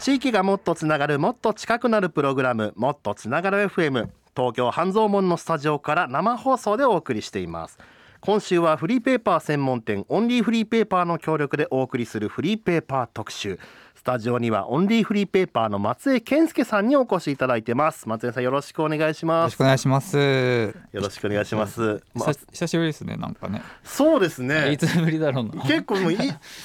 [0.00, 7.78] 地域がもっとつながるもっと近くなるプログラムもっとつながる FM 東京半蔵門のスタジオから生放送でお送りしています。
[8.20, 13.58] 今週はフリーペーパー専門店オンリーフリーペーパーの協力でお送りするフリーペーパー特集。
[14.00, 18.08] スタジオにはオンリーフリーペーパーの松江健介さんにお越しいただいてます。
[18.08, 19.44] 松江さんよろしくお願いしよます。
[19.44, 20.16] ろしくお願いします。
[20.16, 23.60] よろしくお願いします、ま久し久しぶりですね、なんかね。
[23.84, 24.72] そうですね。
[24.72, 25.62] いつぶりだろうな。
[25.64, 26.16] 結構もうい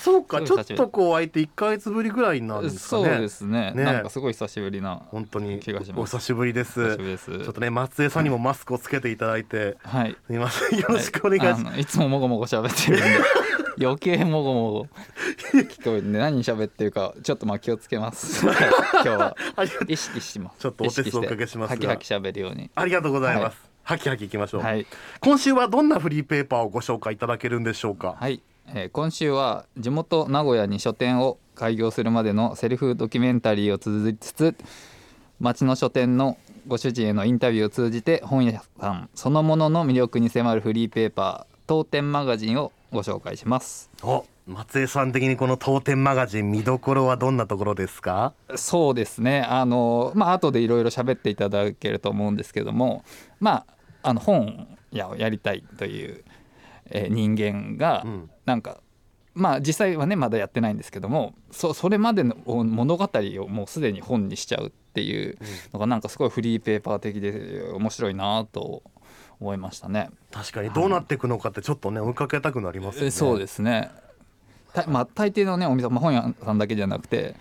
[0.02, 3.04] そうか ちょっとこう空いて1ヶ月ぶりぐらいになるんですかね。
[3.04, 3.74] そうですね。
[3.76, 3.84] ね。
[3.84, 5.02] なんかすごい久しぶりな。
[5.12, 6.00] 本当に気がします。
[6.00, 6.96] お久しぶりです。
[6.96, 9.76] ちょっとね松江さんにもマスクをつけていただいて。
[9.84, 10.16] はい。
[10.26, 10.80] すみません。
[10.80, 13.20] よろしくお願いします、あのいつももごもご喋ってるんで
[13.82, 14.88] 余計もごもご。
[15.60, 18.46] 聞こえるんで何喋ってるかちょっとまあ気をつけます。
[18.46, 18.54] 今
[19.04, 19.36] 日は。
[19.88, 20.60] 意識してます。
[20.60, 21.70] ちょっとお手数おかけします。
[21.70, 22.70] がハキハキ喋るように。
[22.76, 23.98] ありがとうございます、はい。
[23.98, 24.86] ハキハキいきましょう、はい。
[25.20, 28.16] 今週はどんなフリーペーパーをご紹介いただけるんでしょうか？
[28.20, 34.56] はい、えー今週は地元名古屋に書店を開業するまでのセルフドキュメンタリーを綴りつつ
[35.40, 43.92] 町の書店のご主人へのインタビューを通じて本屋さんそのものの魅力に迫るフリーペーパー当店マガジンをご紹介します。
[44.02, 48.34] お松江さん的にこの当店マガジン見どころはどんなところですか？
[48.56, 49.42] そうですね。
[49.42, 53.04] あのまあ後でいろいろ喋っていただけると思うんですけども
[53.40, 53.66] ま
[54.02, 56.24] ああの本屋をやりたいという、
[56.90, 58.30] えー人間が、うん。
[58.46, 58.80] なんか
[59.34, 65.38] まあ実際はねまだやってないんですけどもそそれまでの物語をもうすでに本にしちゃうっていう
[65.74, 68.82] のがなんかすごいフリーペーパー的で面白いなと
[69.40, 70.10] 思いましたね。
[70.32, 73.08] 確かにどうなっていくのかってちょっとね追いかけたくなりますよね。
[73.08, 73.92] えそうですね。
[74.74, 77.36] たまあ大抵のねお店、まあ、本屋さんだけじゃなくて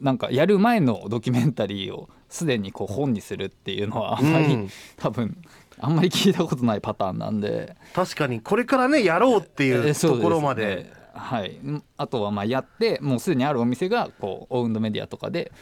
[0.00, 4.70] なんかやる前のドキュメンタリーをすでにこう本にするっていうのはあんまり、うん。
[4.96, 5.36] 多分
[5.78, 7.76] あんまり聞いたことないパターンなんで。
[7.94, 10.92] 確かにこれからねやろうっていうところまで。
[11.14, 11.52] はい。
[11.64, 15.52] んあとはまあやってもうすでにあるお店がこうオウンドメディアとかで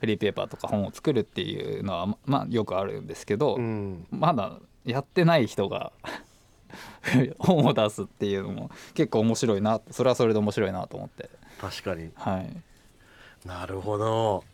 [0.00, 4.06] フリーペーパーとか本を作るっていうのはままあよくあるんですけど、うん。
[4.10, 5.92] まだやってない人が
[7.38, 11.28] 本を出すっていうのも結構面白いなそれはそれで面白いなと思って。
[11.60, 12.10] 確かに。
[12.14, 12.56] はい。
[13.46, 14.44] なるほど。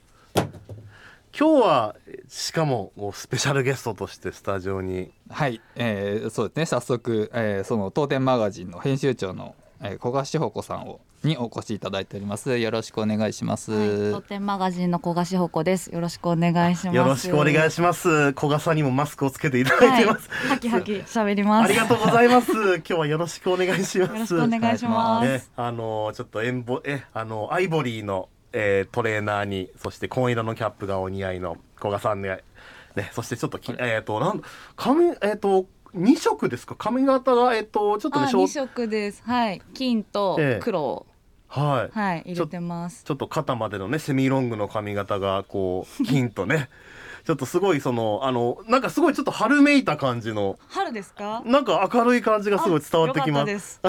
[1.38, 1.96] 今日は
[2.28, 5.10] しかもスペシャルゲストとしてスタジオに。
[5.30, 6.66] はい、えーそうですね。
[6.66, 12.56] 早速、えーその当店マガジンの編集長の、えー小賀志保子さんをにお越しいただいております。
[12.58, 15.88] よろしくお願いします、はい、当店マガジンの小賀志保子です。
[15.88, 16.96] よろしくお願いします。
[16.96, 18.32] よろしくお願いします。
[18.32, 21.70] 古賀さんにもマスクをつけていただいてます、はい、はきはき喋ります。
[21.70, 22.52] ありがとうございます。
[22.52, 23.98] 今日はよろしくお願いします。
[23.98, 25.28] よろしくお願いします。
[25.28, 32.42] ね、あのちょっとエンボえあのアイボリーの、えートレーナーにそして紺色のキャップがお似合いの古賀さんね
[32.96, 34.42] ねそしてちょっときえっ、となん
[34.76, 36.74] 髪えっ、と二色ですか？
[36.74, 39.22] 髪型がえっ、とちょっとねあ、色です。
[39.24, 40.60] はい、金とええ。
[40.62, 40.80] 黒。
[40.82, 41.06] を、
[41.54, 43.04] はい、はい、入れてます。
[43.04, 46.70] ちょっと肩までのねセミロングの髪型がこう金とね。
[47.24, 50.58] ちょっとすごいそのあのなんかすごいちょっと春めいた感じの。
[50.68, 51.40] 春ですか？
[51.46, 53.80] なんか明るい感じがすごい伝わってきあよかった ます。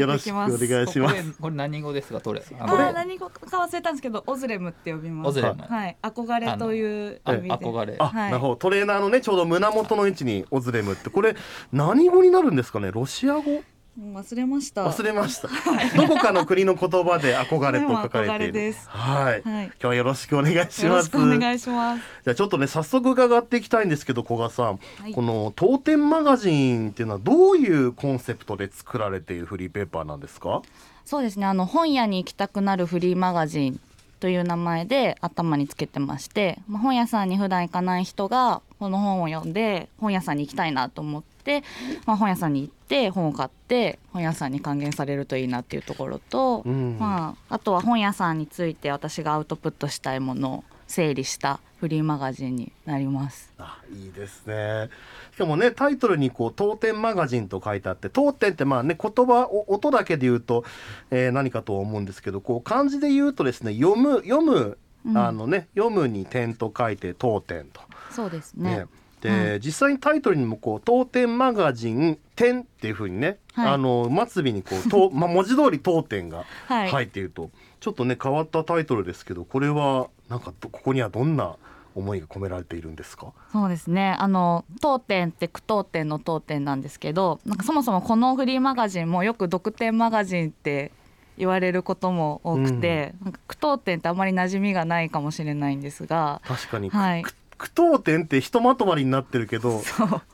[0.00, 1.14] よろしくお願いします。
[1.14, 2.20] これこれ何語ですか？
[2.20, 2.42] これ。
[2.58, 5.28] ああのー何語か忘れたんですけど、オズレムって呼びます。
[5.28, 5.62] オズレム。
[5.62, 7.54] はい、憧れというあ意味で。
[7.54, 7.96] 憧れ。
[8.00, 8.30] あ、はい。
[8.32, 8.56] なるほど。
[8.56, 11.08] トレーナーのねちょうど胸元の位置にオズレムって。
[11.10, 11.36] これ
[11.72, 12.90] 何語になるんですかね？
[12.90, 13.62] ロシア語？
[13.98, 14.86] 忘れました。
[14.86, 15.48] 忘れました。
[15.96, 18.52] どこかの国の言葉で憧れと書かれている。
[18.54, 18.88] です。
[18.88, 19.64] はい、はい。
[19.66, 21.10] 今日はよろしくお願いします。
[21.10, 22.02] くお願いします。
[22.24, 24.78] じゃあちょっとね早速伺っていきたいんですけど古賀さん、は
[25.08, 25.12] い。
[25.12, 30.62] この当店マガジンっていうのはどういうコンセプトで作られているフリーペーパーなんですか？
[31.04, 31.46] そうですね。
[31.46, 33.80] あの本屋に行きたくなるフリーマガジン
[34.20, 41.62] という名前で頭につけてまして、まあ、本屋さんに普段行かない人がこの本を読んで本屋さんに行きたいなと思って、
[42.06, 46.96] まあ、本屋さんに行って本を買って本屋さんに還元されるといいなっていうところと、うん。
[46.98, 53.52] まあ、あとは本屋さんについて私がアウトプットしたいものを整理したフリーマガジンになります。
[53.58, 54.90] あいいですね。
[55.32, 60.64] しかもねタイトルにこう「当店マガジン」と書いてあって当店ってまあね言葉お音だけで言うと、
[61.12, 65.16] えー何かと思うんですけどこう漢字で言うとですね読む読む、うん。
[65.16, 67.80] あのね読むに点と書いて当店と。
[68.10, 68.78] そうですね。
[68.78, 68.86] ね。
[69.20, 73.72] で、実際にタイトルにもこう「当店マガジン点」っていうふうにね、はい。
[73.74, 76.90] あの末尾にこうと、まあ、文字通り当店が はい。
[76.90, 81.56] 入っていると、ちょっとね変わったタイトルですけどこれはなんかどここにはどんな
[81.94, 83.32] 思いが込められているんですか？
[83.52, 84.16] そうですね。
[84.18, 90.92] あの当店って句当店の当店なんですけどなんかそもそもこのフリーマガジンもよく読店マガジンって
[91.36, 97.22] 言われることも多くて、なんか句当店ってあまり馴染みがないかもしれないんですが確かに、はい。
[97.22, 99.82] く句読点ってひとまとまりになってるけど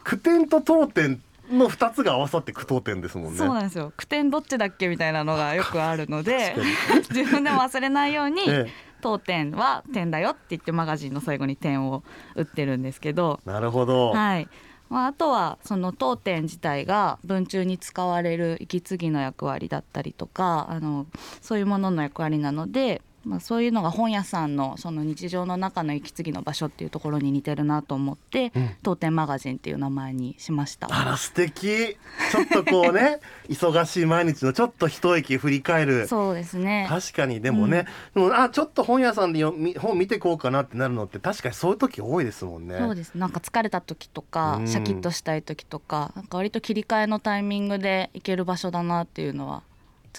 [0.05, 1.21] 句点と当点
[1.51, 3.39] の2つが合わさって句読点ですもんね。
[3.39, 3.93] そうなんですよ。
[3.97, 6.55] 句点どっちだっけみたいなのがよくあるので
[6.89, 12.03] 確 自分でも忘れないように、ええ当店は点だよって言ってマガジンの最後に点を
[12.35, 13.41] 打ってるんですけど。
[13.45, 14.49] なるほど、はい。
[14.89, 21.07] まあ、あとはその当店自体が文中に使われる息継ぎの役割だったりとかあの
[21.41, 28.70] そういうものの役割なので、まあ、そういうのが本屋さんのその日常の中の息継ぎの場所っていうところに似てるなと思って、うん。
[28.84, 30.87] 当店マガジンっていう名前にしました。
[30.88, 31.96] あら素敵。
[32.31, 33.19] ちょっとこうね
[33.50, 36.06] 忙しい毎日のちょっと一息振り返る。
[36.06, 36.87] そうですね。
[36.88, 37.40] 確かに。
[37.40, 42.78] でもね、でもあちょっと本屋さんでよみ本見てこうかなってなるのって確かにそういう時多いですもんね。
[42.78, 43.12] そうです。
[43.17, 44.69] なんか疲れた時とかうん。
[44.69, 49.62] シャキッとしたい時とかなんか割と切り替えのタイミングで行ける場所だなっていうのは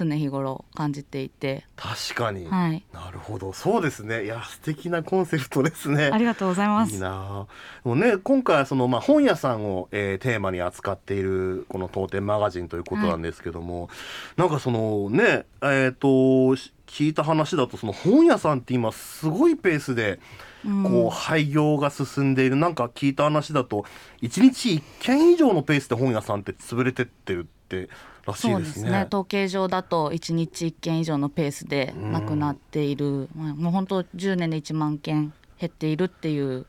[0.06, 3.54] 常日頃感じていて、確かに、はい、なるほど。
[3.54, 4.26] そうですね。
[4.26, 6.10] いや素敵なコンセプトですね。
[6.14, 6.94] ありがとうございます。
[6.94, 7.48] いいな。
[7.84, 13.90] もね今回はその、まあ、本屋さんを、えーテーマに扱っているこの当店マガジンということなんですけども、
[14.36, 20.20] なんかそのねえっ、とし聞いた話だとその本屋さんって今すごいペースで
[20.66, 20.84] うん。
[20.84, 23.86] こう廃業が進んでいる、なんか聞いた話だと
[24.22, 27.90] 1日1軒以上のペースで本屋さんって潰れてってるって
[28.28, 28.64] らしいそうでね。
[28.64, 29.06] ですすね。
[29.08, 36.66] 統計上だと1日1件以上のペースでなくなっている、まあもう本当10年で1万件減っているっていう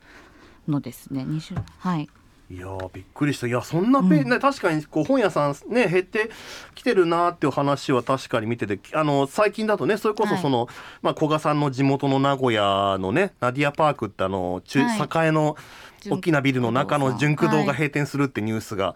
[0.67, 1.23] のですね。
[1.23, 2.09] 20はい。
[2.51, 3.45] いやーびっくりした。
[3.45, 4.29] いやそんなペー、うん。
[4.29, 6.31] ね確かにこう本屋さんね減って
[6.73, 10.41] きてるなーっていう話は確かに見ててあの最近だとねそれこそはい。
[10.41, 10.67] その、
[11.03, 15.27] まあ古賀さんの地元の名古屋のねナディアパークってあの中、はい。
[15.27, 15.57] 栄の
[16.09, 18.95] 大きなビルの中の純駆堂がはい閉店するってニュースが。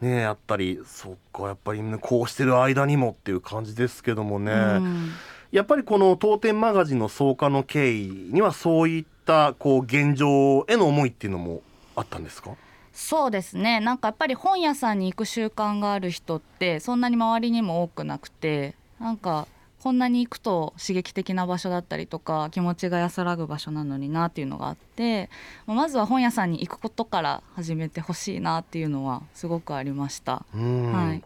[0.00, 5.10] ねあったりそっかやっぱり、ね、こうしてる間にもっていう感じですけどもね、うん。
[5.50, 11.62] やっぱりこの当店マガジンの創刊の経緯にはそういったこう現状への思いっていうのも
[11.96, 12.52] あったんですか？
[12.92, 13.80] そうですね。
[13.80, 19.46] なんかやっぱり本屋さんに行く習慣がある人ってそんなに周りにも多くなくてなんか
[19.82, 25.30] こんなに行くと刺激的な場所だったりとか気持ちが安らぐ場所なのになっていうのがあって
[25.66, 30.44] まずは本屋さんに行くことから始めてほしいなっていうのはすごくありました。
[30.54, 30.92] うん。
[30.92, 31.22] はい。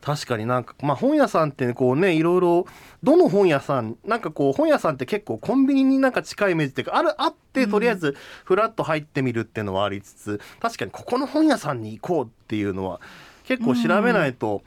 [0.00, 2.66] 確かになんか、まあ、本屋さんってこうねいろいろ
[3.04, 13.00] どの本屋さんなんかこう本屋さんって結構コンビニになんか近いイメージっていうかあるあってとりあえずフラッと入ってみるっていうのはありつつ、確かにここの本屋さんに行こうっていうのは
[13.44, 14.62] 結構調べないと、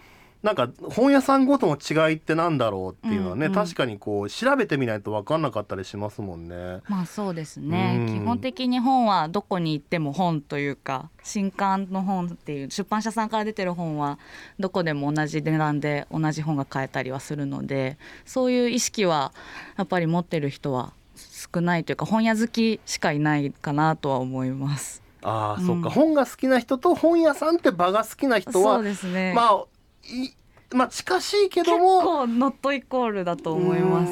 [0.46, 6.82] なんか本屋さんごとの違いってなんだろうっていうのはね、うんうん確かにこう調べてみないと分かんなかったりしますもんね。
[6.88, 8.22] まあそうですね、うん。
[8.22, 14.20] 基本的に本はどこに行っても本というか新刊の本っていう出版社さんから出てる本は
[14.60, 19.34] どこでも同じ値段で同じ本が買えたりはするのでそういう意識は
[19.78, 25.02] やっぱり持ってる人は少ないというか本屋好きしかいないかなとは思います。
[25.24, 25.90] ああ、うんそっか。
[25.90, 29.75] 本が好きな人と本屋さんって場が好きな人そうはですね、まあい
[30.74, 32.02] まあ近しいけ結ども。
[32.02, 34.12] 構ノットイコールだと思います。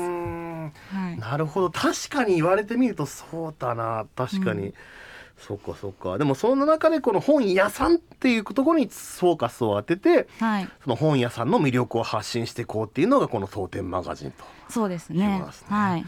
[0.95, 1.69] はい、なるほど。
[1.69, 4.05] 確かに言われてみるとそうだな。
[4.15, 4.73] 確かに、うん。
[5.37, 6.17] そっかそっか。
[6.17, 14.43] でもその中でこの本屋さんっていうところにフォーカスを当ててはい、その本屋さんの魅力を発信していこうっていうのがこの当店マガジンと。
[14.69, 15.43] そうですね。
[15.67, 16.05] はい。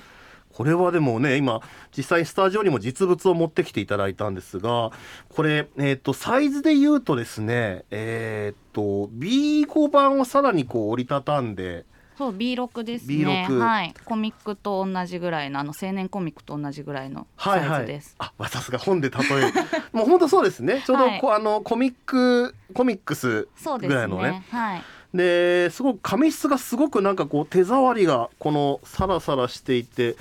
[0.56, 1.60] これはでもね今
[1.96, 4.92] 実際スタジオにも実物を持ってきていただいたんですが
[5.28, 11.84] これ、えー、とサイズで言うとですねえっ、と B5 版をさらにこう折りたたんで
[12.18, 13.46] そう B6 ですね。
[13.50, 13.94] B6 はい。
[14.06, 17.80] コミックと同じぐらいのあの青年コミックと同じぐらいのサはいはい。
[17.80, 19.52] イズです、あまあさすが本で例え。
[19.52, 19.54] る
[19.92, 20.82] もう本当そうですね。
[20.86, 23.50] ちょうどこう、あのコミックコミックス
[23.82, 24.46] ぐらいのね。
[24.50, 24.84] はい。
[25.14, 30.16] ですごく紙質がすごくなんかこう手触りがこのサラサラしていて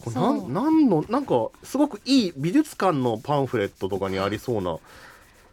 [0.00, 4.78] これなんなんのなんかすごくいい美術館のパンフレットとかにありそうな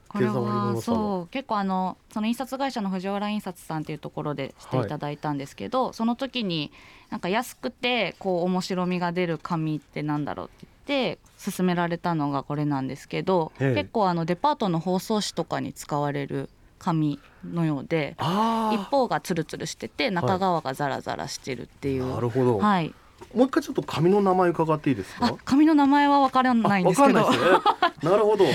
[0.07, 1.27] これはそう。
[1.27, 6.71] 結構あのその印刷会社の藤原印刷さんっていうところでしていただいたんですけど、その時に
[7.09, 11.19] なんか安くてこう面白みが出る紙ってなんだろうって言って
[11.51, 13.75] 勧められたのがこれなんですけどええ。
[13.75, 16.49] 結構あのデパートの包装紙とかに使われる
[16.79, 22.93] 紙のようであ一方がツルツルしてて中側がザラザラしてるっていう、なるほど、はい、
[23.33, 25.25] もう一回ちょっと紙の名前伺っていいですか？
[25.27, 27.21] あ紙の名前は分からないんわですけど。
[27.21, 27.49] ないですね。
[28.11, 28.45] なるほど。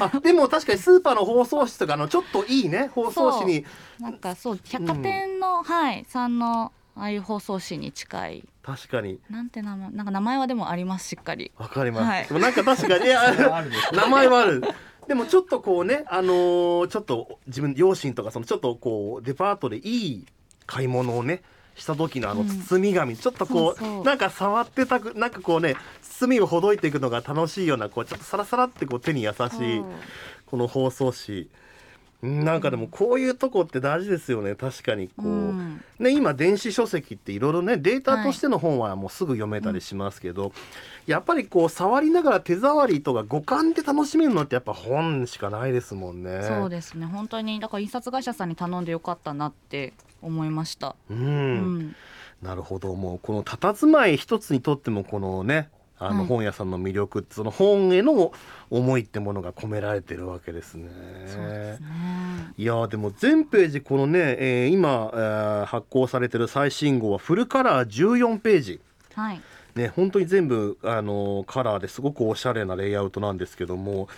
[0.00, 3.66] あ、でも確かにスーパーの包装紙とかのちょっといいね包装紙に。
[4.00, 8.44] なんかそう百貨店の、はいさんのああいう包装紙に近い。
[8.62, 9.18] 確かに。
[9.30, 11.50] なんて名前なんか名前はでもありますしっかり。
[11.56, 12.04] わかります。
[12.04, 12.26] はい。
[12.26, 14.62] でもなんか確かに名前はある。
[15.08, 20.26] でもちょっとこうね、あのーちょっと自分両親とかそのちょっとこうデパートでいい
[20.64, 21.42] 買い物をね
[21.74, 22.48] した時のあのうん。
[22.48, 29.84] 包み紙、ちょっとこうなんか触ってたくなんかこうね包みをほどいていくのが楽しいようなこうちょっとサラサラってこう手に優しい
[30.46, 31.48] この包装紙
[32.22, 34.54] なんかでもこういうとこって大事ですよね。
[34.54, 35.82] 確かにこう、うん。
[35.98, 40.52] ね、今電子書籍っていろいろねデータとしての本はもうすぐ読めたりしますけど、
[41.06, 46.44] やっぱりこう触りながら手触りとか五感で楽しめるのってやっぱ本しかないですもんね。
[46.46, 47.06] そうですね。
[47.06, 50.94] 本当にだから印刷会社さんに頼んでよかったなって思いました。
[51.10, 51.96] うん、うん。
[52.40, 52.94] なるほど。
[52.94, 55.70] もうこの佇まい一つにとってもこのね
[56.06, 58.32] あのはい本屋さんの魅力ってその本への
[58.70, 60.90] 思いってものが込められてるわけですね。
[61.26, 62.52] そうですね。
[62.56, 68.80] いやーでも全ページこのね、えー今、えー発行されてる最新号はフルカラー14ページ。
[69.14, 69.40] はい。
[69.74, 74.08] ね、本当に全部あのカラーですごくおしゃれなレイアウトなんですけども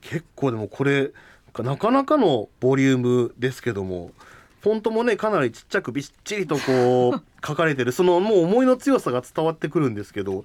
[0.00, 1.10] 結構でもこれ
[1.58, 4.12] なかなかのボリュームですけども
[4.60, 10.44] フォントもねかなりちっちゃくびっちりとこう 書かれてるそのもう思いの強さが伝わってくるんですけど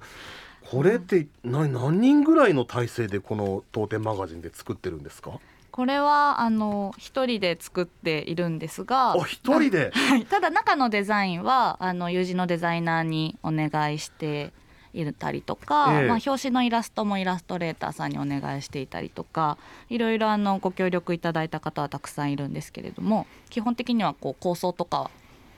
[0.70, 5.40] これって何何人ぐらいの体制でこの当店マガジンで作ってるんですか？
[5.70, 9.90] これはあの一人で作っているんですが、あ一人で？
[9.94, 10.26] はい。
[10.26, 14.52] ただ中のデザインはあの友人のデザイナーにお願いして
[14.92, 16.08] いたりとか、ええ。
[16.08, 19.56] まあ、表紙のイラストもイラストレーターさんにお願いしていたりとか
[19.88, 25.10] いろいろあのご協力いただいた方はたくさんいるんですけれども基本的にはこう構想とか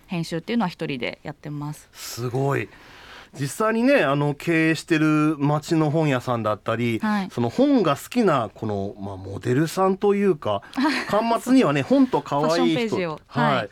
[0.09, 1.89] 編集っていうのは一人でやってます。
[1.93, 2.69] すごい
[3.39, 7.29] 実際にねあの経営してる町の本屋さんだったり、はい。
[7.31, 10.63] その本が好きなこの、まあ、モデルさんというか
[11.09, 13.55] 端末にはね本と可ファッショ愛い人はい。
[13.57, 13.69] はい。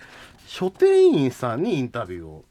[0.47, 2.45] 書店員さんにインタビューを。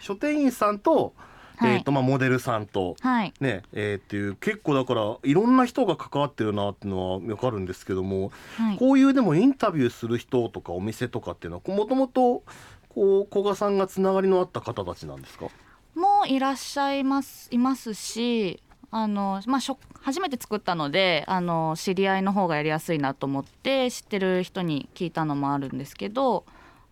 [0.00, 1.14] 書店員さんと,、
[1.56, 1.72] はい。
[1.74, 2.96] えーとまあ、モデルさんと。
[3.00, 12.42] はい、ねえーっていう結構だからいろんな人が関わってるなっていうのは分かるんですけども、はい、こういうでもインタビューする人とかお店とかっていうのはもともと
[12.88, 15.46] こう古賀さんがつながりのあった方たちなんですか？
[15.94, 26.44] もいらっしゃいますいますしあの、まあ、初めて作ったのであの知り合いの方がやりやすいなと思って知ってる人に聞いたのもあるんですけど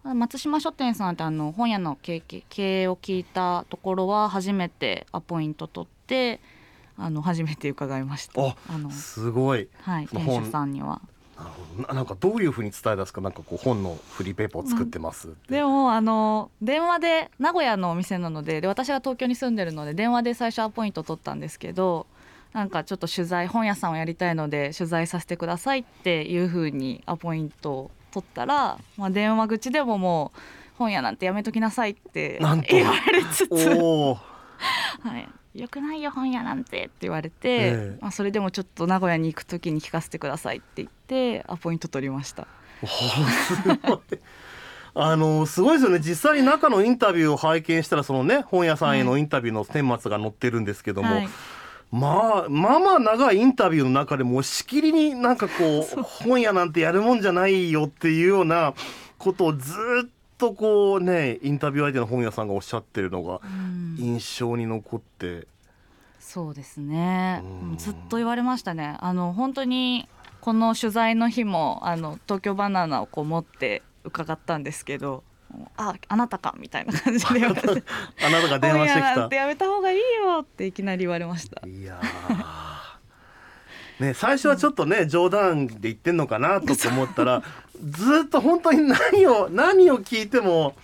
[0.05, 2.23] 松島書店さんってあの本屋の経
[2.59, 6.41] 営を聞いたところは初めてアポイント取って
[6.97, 11.01] あの初めて伺いましたああの、すごいはい、店主さんには。
[11.39, 22.07] なななんかどういうふうに伝え出すかなんかこう本のフリーペーパーを作ってますって、でもあの電話で名古屋のお店なのでで私が東京に住んでるので電話で最初アポイント取ったんですけど
[22.53, 30.39] なんかちょっと取材本屋さんをやりたいので取材させてくださいっていうふうにアポイントを取ったら、まあ、電話口でももう
[30.79, 37.99] 本屋なんてやめときなさいって言われつつ、 はい、よくないよ本屋なんてって言われて、ええ。
[38.01, 42.47] まあ、それでもちょっと名古屋に行く時に聞かせてくださいって言ってアポイント取りました。
[44.95, 45.99] あのすごいですよね。
[45.99, 51.29] 実際に中のインタビューを拝見したらそのね本屋さんへのインタビューの顛末が載ってるんですけども、はい。
[51.91, 58.75] まあまあまあ長いインタビューの中でもうしきりになんかこう本屋なんてやるもんじゃないよっていうような
[59.19, 59.73] ことをず
[60.07, 60.09] っ
[60.39, 63.97] とこうねインタビュー相手の本屋さんがおっしゃってるのがうん。
[63.99, 65.47] 印象に残って、
[66.21, 67.43] そうですね。
[67.43, 67.77] うん。
[67.77, 68.97] ずっと言われましたね。
[69.01, 70.09] あの本当に
[70.41, 75.25] この取材の日もあの東京バナナをこう持って伺ったんですけど
[75.77, 77.67] ああなたかみたいな感じであなた
[78.49, 79.37] が電話してきた。
[79.37, 81.67] やめた方がいいよっていきなり言われました。
[81.67, 82.88] いやー
[84.01, 87.43] ね最初はちょっとね冗談で言ってんのかなと思ったら
[87.81, 90.75] ずっと本当に何を何を聞いても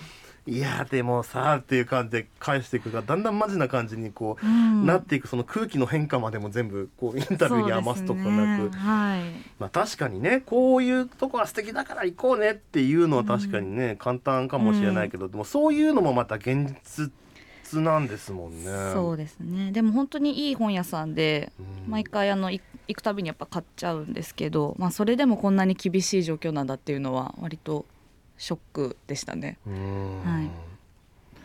[0.46, 4.84] いやでもさっていう感じで返していくからだんだんマジな感じにこう、うん。
[4.84, 8.78] なっていくその空気の変化までも全部こうインタビューに余すとこなく、ね。
[8.78, 9.22] はい。
[9.58, 17.10] まあ確かにねこういうとこは素敵だから行こうねっていうのは確かにね、簡単かもしれないけど、でもそういうのもまた現実
[17.80, 18.70] なんですもんね。
[18.92, 19.72] そうですね。
[19.72, 21.90] でも本当にいい本屋さんでうん。
[21.90, 27.86] 毎回あのい行くたびにやっぱ買っちゃうんですけど、まあ、それでもこんなに厳しい状況なんだっていうのは割と
[28.36, 29.58] ショックでしたね。
[29.64, 29.74] はい。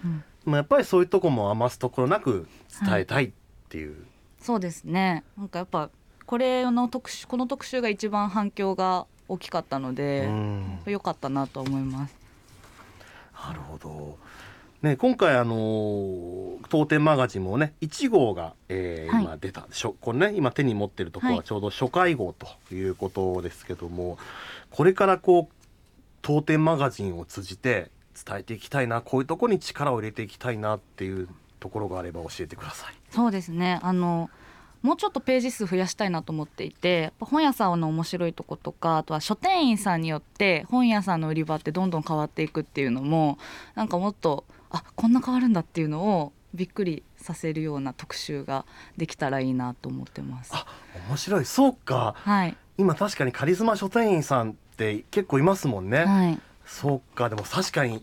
[0.03, 0.24] うん。
[0.45, 2.48] まあやっぱりそういうとこも余すところなく
[2.86, 3.31] 伝えたいっ
[3.69, 3.95] ていう、
[4.41, 5.24] そうですね。
[5.38, 5.89] なんかやっぱ
[6.25, 10.79] これの特集この特集が一番反響が大きかったのでうん。
[10.86, 12.15] 良かったなと思います。
[13.48, 14.17] なるほど。
[14.81, 19.24] ね、今回あのー当店マガジンもね1号が、えーはい。
[19.24, 19.95] 今出たしょ？
[20.00, 21.45] これね今手に持ってるところははい。
[21.45, 24.17] ちょうど初回号ということですけども、
[24.69, 25.53] これからこう
[26.21, 27.89] 当店マガジンを通じて
[28.25, 31.27] 伝えていきたいなこういうところに力を入れていきたいなっていう
[31.59, 32.93] ところがあれば教えてください。
[33.09, 33.79] そうですね。
[33.81, 34.29] あの
[34.81, 43.39] もうちょっとページ数増やしたいなと思っていて本屋さんの面白いとことかあとは書店員さんによって本屋さんの売り場ってどんどん変わっていくっていうのも
[43.75, 48.66] なんかもっとあこんな変わるんだっていうのをびっくりさせるような特集が
[48.98, 50.52] できたらいいなと思ってます。
[50.54, 50.66] あ
[51.10, 51.46] 面白い。
[51.46, 52.16] そうか。
[52.18, 56.06] はい、今確かにカリスマ書店員さんっって結構いますもんね。
[56.06, 56.40] はい。
[56.66, 57.28] そうか。
[57.28, 58.02] でも確かに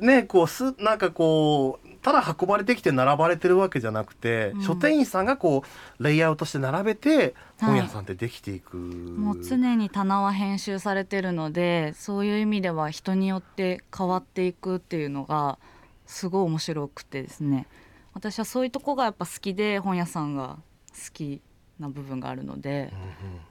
[0.00, 4.62] ねこうすなんかこうただ運ばれてきて並ばれてるわけじゃなくて、うん。
[4.62, 5.64] 書店員さんがこ
[5.98, 7.70] うレイアウトして並べてはい。
[7.70, 15.58] 本屋さんってできていく、もう常に棚は編集されてるのでそういう意味では人によって変わっていくっていうのが
[16.06, 17.66] すごい面白くてですね。
[18.14, 20.58] 私はそういうとこがやっぱ好きで本屋さんが
[20.92, 21.42] 好き
[21.78, 22.90] な部分があるので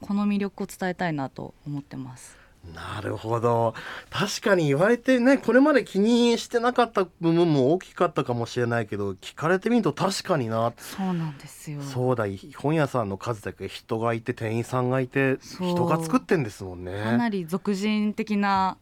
[0.01, 2.37] この魅力を伝えたいなと思ってます。
[2.73, 3.75] なるほど。
[4.09, 11.83] 確かに言われてねこれまで気にしてなかった部分も大きかったかもしれないけど聞かれてみると確かになそうなんですよ。
[11.83, 12.25] そうだ
[12.57, 18.77] 本屋さんの数だけ人がいて店員さんがいて人が作ってんですもんかねなり俗人的な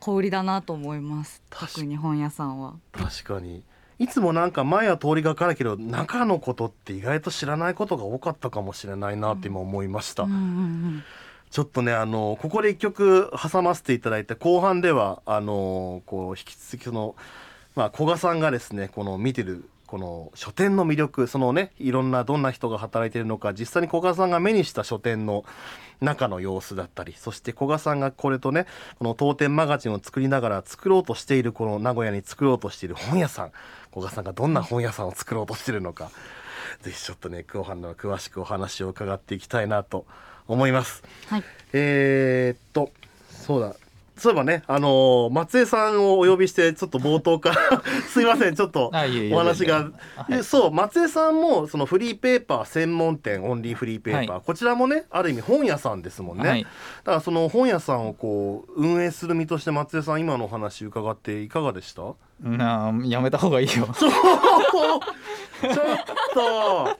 [0.00, 1.42] 小売りだなと思います。
[1.50, 2.74] 特に本屋さんは。
[2.92, 3.62] 確かに。
[3.98, 11.04] いつもなんか前は通りがかるけど中のことって意外と知らないことが多かったかもしれないなって今思いました、うんうんうん。
[11.50, 17.14] ちょっとねあのここで一曲挟ませていただいて後半ではあのこう引き続きその
[17.74, 25.44] まあ古賀さんがですねこの見てるこの書店の魅力そのねいろんなどんな人が働いているのか実際に古賀さんが目にした書店の
[26.00, 28.66] 中の様子だったりそして古賀さんがこれとね
[29.00, 33.52] この当店マガジンを作りながら作ろうとしているこの名古屋に作ろうとしている本屋さん
[33.90, 36.12] 古賀さんがどんな本屋さんを作ろうとしているのか
[36.82, 40.06] ぜひちょっとね後半の詳しくお話を伺っていきたいなと
[40.46, 41.02] 思います。
[41.26, 42.92] はいえー、っと
[43.28, 43.74] そうだ
[44.20, 48.92] そういえばねあのー松江さんをお呼びしてちょっと冒頭から すいませんちょっと
[49.32, 49.88] お話が。
[50.42, 54.42] そう松江さんもそのフリーペーパー専門店オンリーフリーペーパー、はい。
[54.44, 56.62] こちらもねある意味本屋さんですもんね、はい。
[56.62, 56.68] だ
[57.04, 62.02] からその本屋さんをこう運営する身として松江さん今のお話伺っていかがでした？
[62.42, 63.88] なあやめた方がいいよ。
[63.98, 64.12] ちょっ
[66.34, 66.96] と。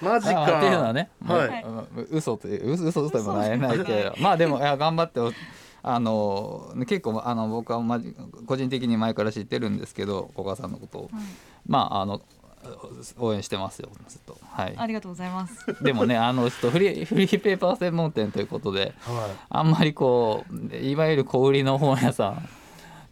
[0.00, 0.44] マジか。
[0.44, 1.64] あっていうのはね、はい。
[2.10, 4.14] 嘘という嘘嘘でもないないけど。
[4.20, 5.32] まあでもいや頑張ってお
[5.86, 11.10] あの結構あの僕はまじ個人的に前から知ってるんですけど古賀さんのことを、
[11.66, 12.22] まああの
[13.18, 14.38] 応援してますよずっと。
[14.42, 14.74] はい。
[14.74, 15.84] ありがとうございます。
[15.84, 22.48] でもねあのちょっとフリーフリーペーパー専門店ということではあんまりこういわゆる小売りの本屋さん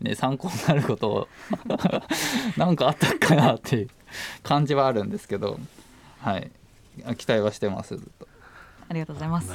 [0.00, 1.28] ね参考になることを
[2.56, 3.88] なんかあったかなっていう
[4.42, 5.58] 感じはあるんですけど
[6.20, 6.50] はい。
[7.16, 8.26] 期待はしてますずっと。
[8.88, 9.50] ありがとうございます。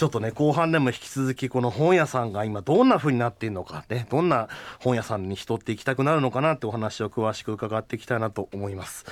[0.00, 9.04] ちょっとね後半でも引き続きこの本屋さんが今どんな風になっているのかねどんな本屋さんに人って行きたくなるのかなってお話を詳しく伺っていきたいなと思います。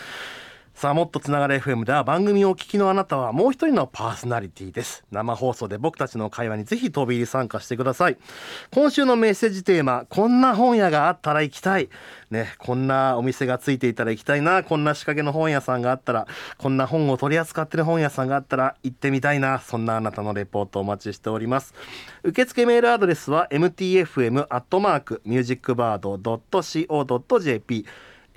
[0.79, 5.03] さあもっとつながる FM では番組をお聞きのあなたはもう一人のパーソナリティです。
[5.11, 8.17] 生放送で僕たちの会話にぜひ飛び入り参加してください。
[8.71, 11.89] 今週のメッセージテーマこんな本屋があったら行きたい。
[12.31, 14.63] ねこんなお店がついていたら行きたいな。
[14.63, 19.59] こんな仕掛けの本屋さんがあったらこんな本を取り扱ってる本屋さんがあったら行ってみたいな。
[19.59, 21.75] そんなあなたのレポートお待ちしております。
[22.23, 27.85] 受付メールアドレスは mtfm アットマークミュージックバード .co.jp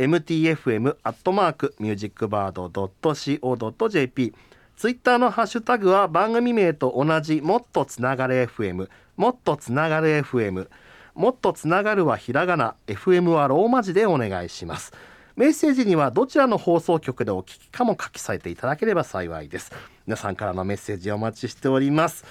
[0.07, 4.33] mtfm アットマークミュージックバード .co.jp
[4.75, 10.67] ツイッターのハッシュタグは番組名と同じもっとつながれ FM もっとつながれ FM
[11.13, 14.93] もっとつながるはひらがな FM はローマ字でお願いします
[15.35, 19.71] メッセージにはどちらの放送局でお聞きかも書き添えていただければ幸いです
[20.05, 22.25] 皆さんからのメッセージお待ちしております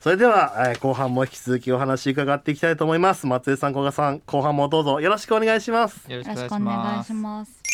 [0.00, 6.46] それでは、えー後半も引き続きお話伺っていきたいと思います松江さん古賀さん後半もどうぞよろしくお願いしますよろしくお願
[7.00, 7.12] いし。
[7.12, 7.64] ます。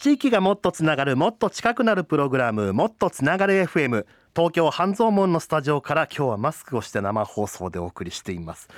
[0.00, 8.68] 地域がもっとつながるもっと近くなるプログラムもっとつながる FM 東京半蔵門のスタジオから今日はマスクをして生放送でお送りしています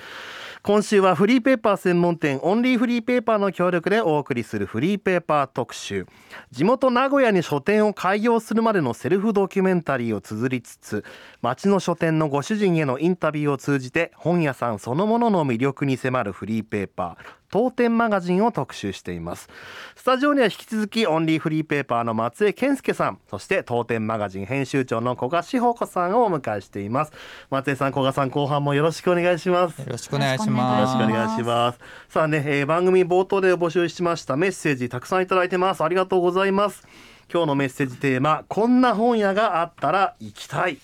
[0.65, 6.07] 今週はフリーペーパー専門店オンリーフリーペーパーの協力でお送りするフリーペーパー特集。
[6.53, 11.05] 地元名古屋に書店を開業するまでのセルフドキュメンタリーを綴りつつ
[11.41, 17.42] 町の書店のご主人へのインタビューを通じて本屋さんそのものの魅力に迫るフリーペーパー。
[17.53, 19.49] 当店マガジンを特集しています
[19.95, 27.13] スタジオには引き続きオンリーフリーペーパーの松江健介さんそして当店マガジン編集長の古賀志保子さんをお迎えしています
[27.51, 30.93] 松江さん古賀さん後半もよろしくお願いしますよろしくお願いしよろます。
[30.93, 31.79] しくお願いします。
[32.09, 35.85] さあね、えー番組冒頭で募集しましたメッセージたくさんいただいてます。
[35.85, 36.87] ありがとうございます。
[37.33, 40.79] 今日のメッセージテーマ、こんな本屋があったら行きたい。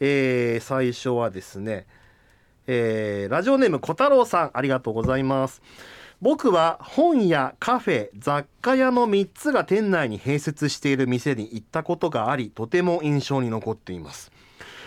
[0.00, 1.86] えー最初はですね、
[2.66, 5.62] えーラジオネーム小太郎さん、ありがとうございます。
[6.20, 14.32] 僕は本屋、カフェ、雑貨屋の3つが店内に併設している店に行ったことがあり、とても印象に残っています。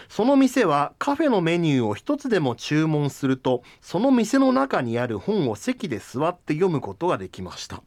[0.10, 7.84] その店はカフェのメニューを一つでも注文するとその店の中にある本を席で座って読むことができました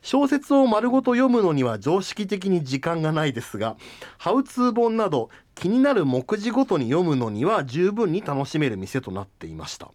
[0.00, 3.76] 小説を丸ごと読むのには常識的に時間がないですが
[4.18, 9.90] ハウツー本など気になる目次ごとに読むのには十分に楽しめる店となっていました。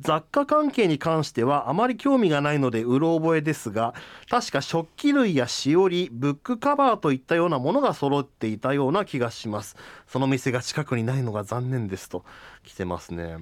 [0.00, 3.92] 雑貨関係に関してはあまり興味がないのでうろ覚えですが
[4.30, 9.76] 確か食器類やしおりブックカバーといったようなものが揃っていたような気がします。
[10.06, 12.24] その店が近くにないのが残念ですと
[12.64, 13.38] 来てますね。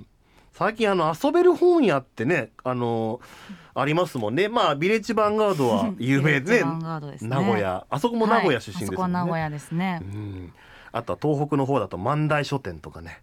[0.53, 3.21] 最近あの遊べる本屋ってねあの
[3.75, 4.49] ありますもんね。
[4.49, 6.71] まあビレッジヴァンガードは有名でね。
[7.21, 7.87] 名古屋。
[7.89, 10.01] あそこも名古屋出身ですはい、あそこはもんね、名古屋ですね。
[10.03, 10.05] う。
[10.05, 10.53] ん、
[10.93, 13.23] あとは東北の方だと万代書店とかね。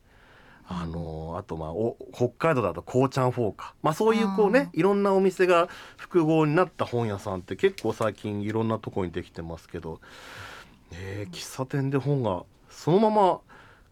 [0.67, 3.75] あのあとまあお北海道だとこうちゃんフォーか。
[3.83, 10.01] まあそういうこうねいろんなお店が複合になった本屋さんって結構最近いろんなとこにできてますけど、
[10.91, 13.39] えー喫茶店で本がそのまま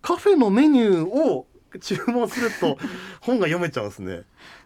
[0.01, 1.45] カフェのメニューを
[1.79, 2.77] 注文すると
[3.21, 4.23] 本が読めちゃうんですね。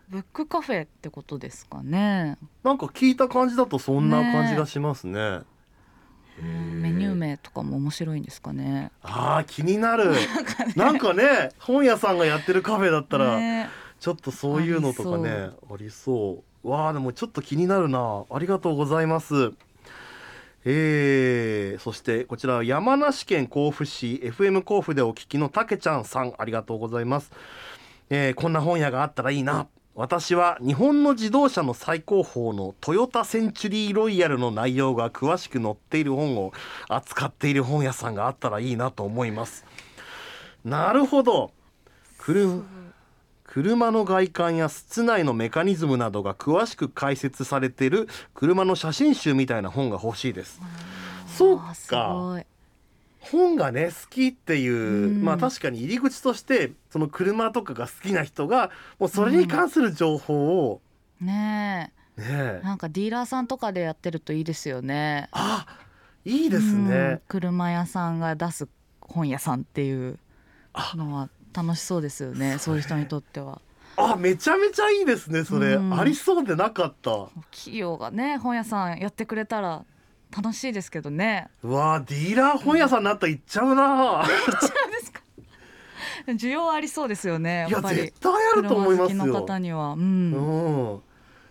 [0.08, 2.38] ブックカフェってことですかね。
[2.64, 5.20] なんか聞いた感じだとそんな感じがしますね。
[5.20, 5.46] うん
[6.42, 8.92] メニュー名とかも面白いんですかね。
[9.02, 10.12] あー気になる。
[10.76, 11.52] なんかね。
[11.60, 13.70] 本屋さんがやってるカフェだったら、ね。
[14.00, 16.70] ちょっとそういうのとかねありそう。
[16.70, 18.26] わあでもちょっと気になるな。
[18.30, 19.54] ありがとうございます。
[20.70, 27.32] えー、そしてこちらは山梨県甲府市 FM 甲府でお聞きのたけちゃんさんありがとうございます、
[28.10, 29.68] えーこんな本屋があったらいいな
[29.98, 36.54] 私は日本の自動車の最高峰のトヨタセンチュリーロイヤルの内容が詳しく載っている本を
[36.88, 39.66] 扱っている本屋さんがあったらいいなと思います。
[40.64, 41.50] なるほど。
[42.20, 42.64] 車
[43.44, 50.62] 車の外観や室内のメカニズムなどが詳しく解説されている車の写真集みたいな本が欲しいです。
[51.26, 52.44] そうか
[53.32, 55.24] 本がね好きっていう、うん。
[55.24, 60.82] まあ確かに入り口としてその車とかが好きな人がもうそれに関する情報を
[61.22, 62.60] ねねえ。
[62.62, 65.30] え、なんかディーラーさんとかでやってるといいですよね。
[65.32, 65.66] あ
[66.26, 66.90] いいですうん。
[66.90, 68.68] ね、車屋さんが出す
[69.02, 70.18] 本屋さんっていう
[70.74, 70.94] あ。
[70.96, 72.58] のは楽しそうですよね。
[72.60, 73.62] そういう人にとっては。
[74.00, 76.00] あめちゃめちゃいいですねそれ、うん。
[76.00, 77.30] ありそうでなかった。
[77.52, 79.86] 企業がね本屋さんやってくれたら
[80.36, 81.50] 楽しいですけどね。
[81.64, 84.24] うわあディーラー本屋さんになったら行っちゃうな
[86.28, 87.68] 需要ありそうですよね。
[87.70, 89.94] いややっぱり絶対あると思いますよ方には。
[89.94, 90.34] うん。
[90.34, 91.02] うん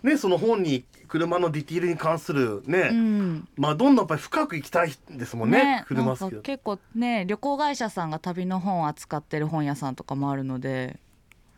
[0.03, 10.99] ね、その本に車のディティールに関するね、うんまあどんどんやっぱり深く行きたいですもんね車なんか好きだ結構ね旅行会社さんが旅の本を扱ってる本屋さんとかもあるので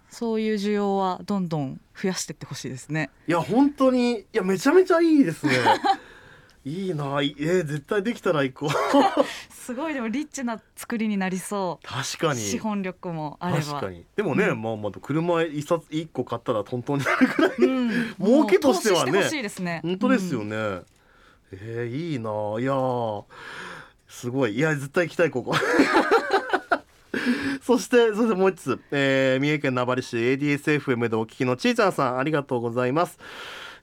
[0.10, 3.12] そういう需要はどんどん増やしていってほしいですね。
[3.27, 5.53] いや本当にいやめちゃめちゃいいですね
[6.65, 8.69] いいないえー、絶対できたら行こう
[9.52, 12.41] すごいでもリッチな作りになりそ確かに。
[12.41, 13.62] う資本力もあれば。
[13.62, 14.06] 確かに。
[14.15, 17.52] でもね、まあまた車一冊一個買ったらトントンになるくらい。
[17.60, 19.12] うん、 儲けとしてはね。
[19.12, 19.80] してほしいですね。
[19.84, 20.50] 本当ですようん。
[20.50, 20.56] ね、
[21.52, 23.24] えー、いいないやー
[24.08, 24.56] すごい。
[24.56, 25.56] いや絶対行きたいここ。
[27.62, 33.19] そしてそしてもう一つ、えー三重県名張市 ADSFM でお聞きのちーちゃんさんありがとうございます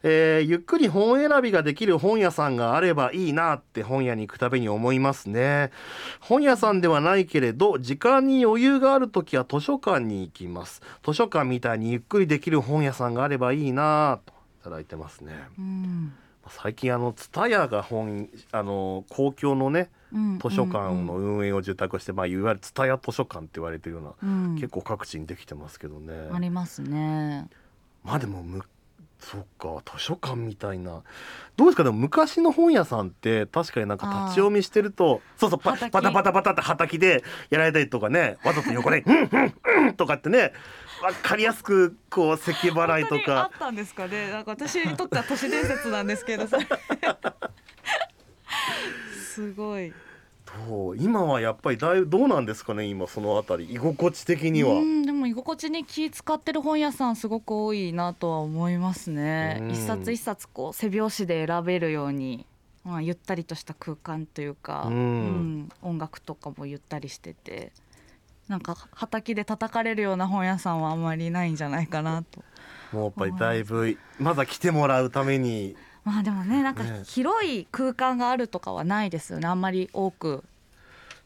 [0.09, 5.73] えーゆっくり本選びができる本屋さんがあればいいなって本屋に行くたびに思いますね。
[6.21, 10.81] 本屋さんではないけれど時間に余裕がある時は図書館に行きます。
[11.05, 15.33] 図書館みたいにゆっくりできる本屋さんがあればいいなといただいてますね。
[15.59, 16.15] うん。
[16.49, 24.55] 最近あの蔦屋が本あの公共のねうん図書館の運営を受託して、まあ、いわゆる蔦屋図書館って言われてるような、うん。
[24.55, 26.31] 結構各地にできてますけどね。
[26.33, 27.49] ありますね。
[28.05, 28.63] まあでもむ
[29.19, 31.03] そっか図書館みたいな。
[31.57, 31.85] どうですか？
[31.85, 39.55] でも昔の本屋さんって確かになんか立ち読みしてるとそうそうパパタパタパタってはたきでやられたりとかねわざと横で「うんうん
[39.89, 40.53] うん」とかってね
[41.03, 44.31] わかりやすくこう咳払いと本当にあかったんですかね？
[44.31, 46.47] なんか私にとっては都市伝説なんですけど
[49.35, 49.93] すごい。
[50.69, 50.97] どう。
[50.97, 53.73] 今はやっぱりだいぶどうなんですかね今そのあたり。
[53.73, 54.75] 居心地的には。
[54.75, 59.59] うんでも居心地に気使ってる本屋さんすごく多いなとは思いますね。
[59.61, 59.71] うん。
[59.71, 62.47] 一冊一冊こう背表紙で選べるように、
[62.85, 64.95] まあ、ゆったりとした空間というか、うん。
[64.95, 67.73] うん音楽とかもゆったりしてて
[68.49, 72.43] なんか畑で叩かれるような本屋さんはあまりないんじゃないかなと。
[72.93, 77.03] もうやっぱりだいぶまだ来てもらうためにまあでもねなんかね。
[77.05, 79.49] 広い空間があるとかはないですよね。
[79.49, 80.45] あんまり多く。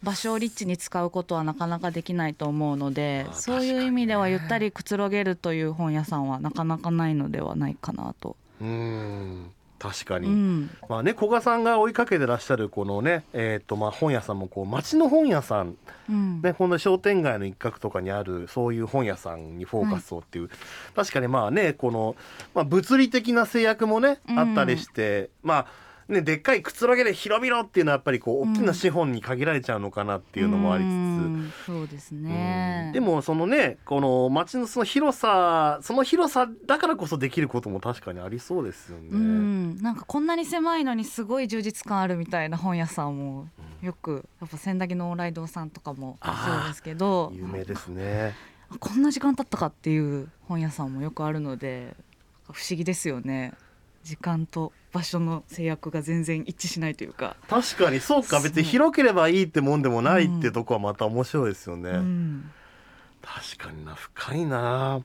[0.03, 8.35] 場所をリッチに使うことはなかなかできないと思うのであそういう意味ではゆったりくつろげるという本屋さんはなかなかないのではないかなと。
[8.63, 15.77] うーん確かに、うん、まあね古賀さんが追いかけてらっしゃるこのねえっ、とまあ本屋さんもこう町の本屋さん
[16.11, 16.43] うん。
[16.43, 20.51] ね、ほんの商店街の一角とかにあるそういう本屋さんにフォーカスをっていう、
[20.95, 22.17] 確かにまあねこの、
[22.55, 24.39] まあ、物理的な制約もね、うん。
[24.39, 25.67] あったりしてまあ
[26.11, 30.91] ねでっかいくつろげで広々っていうのはやっぱりこう大きな資本に限られちゃうのかなっていうのもありつつ。
[30.91, 39.09] うんそうですね、うんでもそのねこの街のその広さその広さだからこそできることも確かにありそうですよね。
[39.13, 43.49] うんなんかこんなに狭いのにすごい充実感あるみたいな本屋さんも
[43.83, 48.35] よくやっぱ千駄木の往来堂さんとかもそうですけど有名ですね。
[48.71, 51.95] あこんな時間経ったかっていう本屋さんもよくあるので
[52.53, 53.53] 不思議ですよね
[54.03, 58.41] 時間と場所の制約が全然一致しないというか、確かにそうか。
[58.41, 61.91] 別に広ければいいってもんでもないってとこはまた面白いですよね。
[61.91, 62.51] うん。
[63.23, 65.03] 確かにな深いな。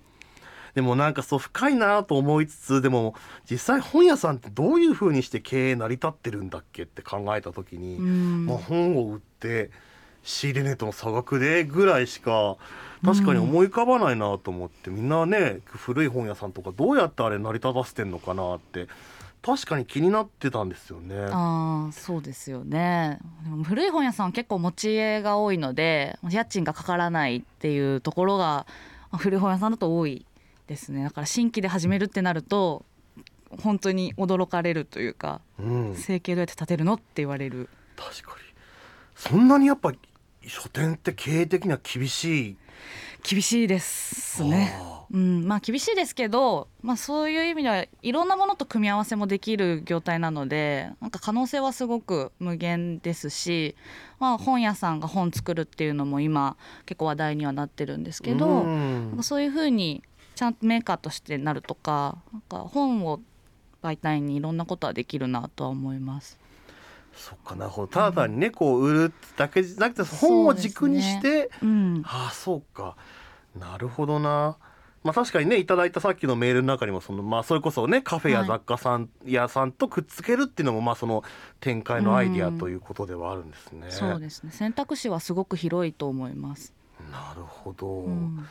[0.73, 3.15] でもなんかそう深いなと思いつつでも
[3.49, 8.45] 実際本屋さんってどういう風にして経営成り立ってるんだっけって考えた時に、うん。
[8.45, 9.71] まあ、本を売って
[10.25, 12.57] 仕入れ値との差額でぐらいしか
[13.03, 18.87] 確かに思い浮かばないなと思って、みんなね古い本屋さんとかどうやってあれ成り立たせてんのかなって
[19.43, 21.15] 確かに気になってたんですよね。
[21.29, 23.19] ああそうですよね。
[23.43, 28.65] でも古い本屋さんは結構持ち家が多いので家賃がかからないっていうところが
[29.11, 30.25] まあ古い本屋さんだと多い
[30.65, 31.03] ですね。
[31.03, 32.83] だから新規で始めるってなると
[33.61, 37.69] 本当に驚かれるというかうん、生計どうやって建てるのって言われる。
[37.95, 38.45] 確かに。
[39.15, 39.91] そんなにやっぱ
[40.47, 42.57] 書店って経営的には厳しい
[43.23, 44.77] 厳しいですね。
[44.79, 53.75] あうん、まあ厳しいですけど、まあ、そういう意味ではいろんなものと組み合わせもできる業態なのでなんか可能性はすごく無限ですし、
[54.19, 60.03] まあ、本屋さんが本作るっていうのも今結構話題にはなってるんですけど、うんそういうふうに
[60.35, 63.21] ちゃんとメーカーとしてなるとかなんか本を
[63.81, 66.37] 媒体にいろんなことはできるなとは思います。
[67.15, 72.95] そっかなるほどただ単にねこう売るだけじゃなくて本を軸にして、うん、ああそうか
[73.57, 74.57] なるほどな。
[75.03, 81.23] まあ確かにねいただいたさっきのメールの中にもそのまあそれこそねカフェやはい雑貨さん屋さんとくっつけるっていうのもまあその
[81.59, 83.85] 展開のアイディアということではあるんですね。
[83.91, 86.73] そうですね選択肢はすごく広いと思います。
[87.11, 87.87] なるほど。
[87.87, 88.45] うん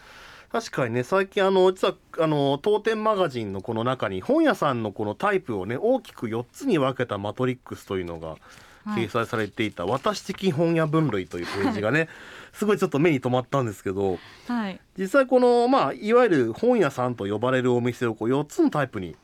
[0.54, 8.36] 確かにね最近あの実はあの当店マガジンのこの中に本屋さんのこのタイプをね大きく4つに分けたマトリックスというのが
[8.84, 9.06] はい。
[9.06, 12.08] 掲載されていた「私的本屋分類」というページがね
[12.54, 14.80] すごいちょっと目に留まったんですけどはい。
[14.96, 19.16] 実際このまあいわゆる本屋さんと呼ばれるお店をこう4つのタイプに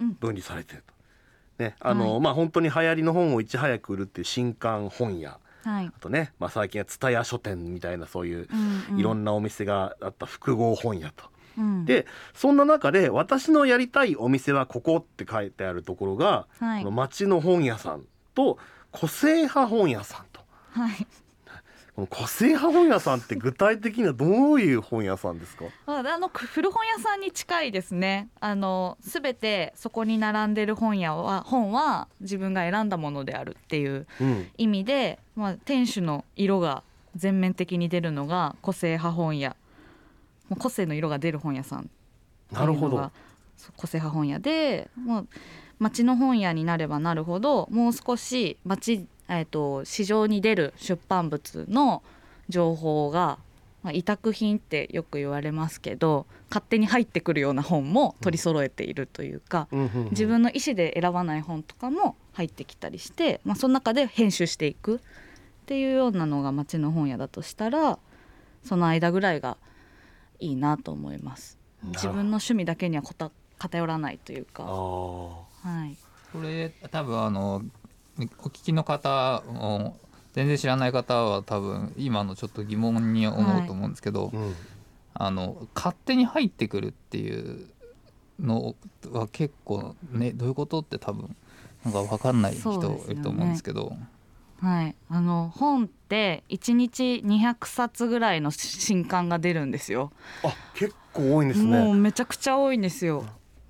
[0.00, 0.12] うん。
[0.14, 1.64] 分離されてると。
[1.64, 2.20] ねあのはい。
[2.22, 5.86] まあ本当に流行りの本をいち早く売るっていう新刊本屋はい。
[5.86, 8.48] あとね、まあ、最近は蔦屋書店みたいなそういう
[8.96, 11.24] いろんなお店があった複合本屋と。
[11.58, 11.84] うん。
[11.84, 16.82] でそんな中で私のやりたいお店はここって書いてあるところが、はい。
[16.82, 18.04] この町の本屋さん
[18.34, 18.58] と
[18.92, 20.40] 個性派本屋さんと。
[20.70, 21.06] はい
[21.98, 25.64] この個性派本屋さんって具体的にはどういう本屋さんですか？
[25.86, 28.28] ああの古本屋さんに近いですね。
[28.38, 34.48] あの全てそこに並んでる本屋は本は自分が選んだものであるっていううん。
[34.56, 36.84] 意味で、まあ、店主の色が
[37.16, 39.56] 全面的に出るのが個性派本屋。
[40.56, 41.90] 個性の色が出る本屋さん
[42.52, 43.10] なるほど。
[43.76, 45.28] 個性派本屋でもう
[45.80, 52.02] 町の本屋になればなるほどもう少し町、えー、と市場に出る出版物の
[52.48, 53.38] 情報が、
[53.82, 64.98] まあ、委託品ってよく言われますけど勝手に入ってくるような本も取り揃えているというか、うん自分の意思で選ばない本とかも入ってきたりして、まあ、その中で編集していくっ
[65.66, 67.98] ていうようなのが町の本屋だとしたら
[68.64, 69.58] その間ぐらいが
[70.40, 71.58] いいなと思います。
[71.84, 75.28] 自分の趣味だけにはこた偏らないというあか、ー。
[75.62, 75.96] はい、
[76.32, 77.62] これ多分あの
[78.20, 79.96] お聞きの方も
[80.32, 84.54] 全然知らない方は多分今のちょっと疑問に思うと思うんですけど、うん。
[85.14, 87.66] あの勝手に入ってくるっていう
[88.38, 88.76] の
[89.10, 91.34] は結構ねどういうことって多分
[91.84, 93.92] なんか分かんない人いると思うんですけど。
[94.60, 100.10] はい、あの本って1日200冊ぐらいの新刊が出るんですよ。
[100.42, 103.24] あ結構多いんですもうねめちゃくちゃ多いんですよ。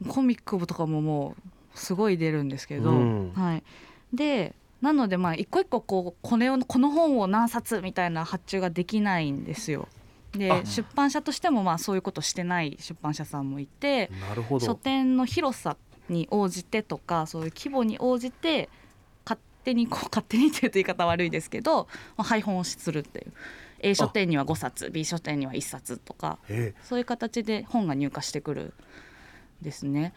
[0.06, 1.34] コミック部とかもも
[1.74, 3.32] うすごい出るんですけど、うん。
[3.34, 3.62] はい。
[4.12, 9.88] でなのでまあ一個一個こうこれをこの本を何冊みたいな発注ができないんですよ。
[10.32, 15.76] であ出版社としてもまあそういうことしてない出版社さんもいてなるほど書店の広さ
[16.08, 18.68] に応じてとかそういう規模に応じて
[19.24, 23.32] 勝手にこう 勝手にっていうと言い方悪いですけどまあ配本をするっていう
[23.80, 28.74] A 書店には5冊 B 書店には1冊とかえそういう形で本が入荷してくる
[29.62, 30.12] んですね。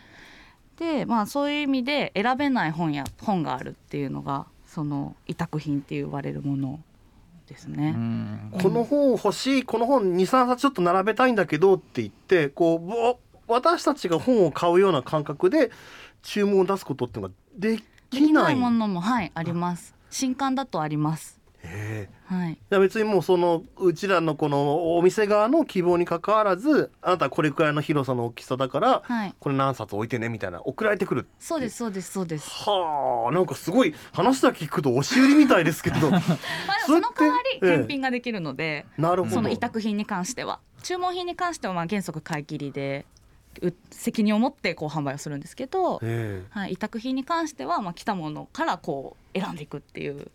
[0.77, 6.79] でまあそういう意味で選べない本や本があるっていうのがその委託品って言われるもの
[7.47, 7.91] ですうね。
[7.91, 8.51] ん。
[8.61, 15.71] この本欲しいこの本23冊ちょっと並べたいんだけどって言ってこうぼ私たちが本を買うような感覚で
[16.21, 17.81] 注文を出すことっていうのがでで
[18.11, 18.27] きない。
[18.27, 19.93] きないものもはいあります。
[20.09, 21.40] 新刊だとあります
[22.25, 22.57] はい。
[22.69, 29.35] 別にもうそのうちらのこのお店側の希望にかかわらずあなたはこれくらいの広さの大きさだからはい。
[29.39, 32.49] これ何冊置いてねみたいな送られてくるそうですそうですそうです。
[32.49, 36.09] はあなんかすごい話だけ聞くと押し売りみたいですけど。
[36.09, 36.31] まあでも
[36.87, 39.35] その代わり返品ができるので、なるほど。
[39.35, 40.59] その委託品に関しては。
[40.83, 43.05] 注文品に関してはまあ原則買い切りで
[43.61, 46.43] う責任を持ってこう販売をするんですけど、え。
[46.49, 50.31] はい、委託品に関してはまあ来たものからこう選んでいくっていう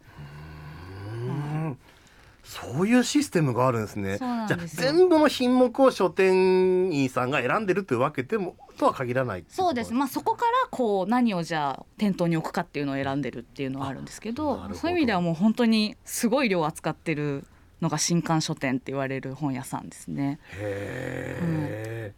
[2.46, 4.18] そういうシステムがあるんですね。
[4.18, 14.70] そうなんじゃ全部の品目を書店員さんが選んでるというわけでもとは限らないそうです、まあ、そこからこう何をじゃあ店頭に置くかっていうのを選んでるっていうのはあるんですけあど。
[14.74, 17.44] そういう意味ではもう本当にすごい量扱ってる
[17.80, 20.38] のが新刊書店って言われる本屋さんですね。
[20.52, 22.14] へえ、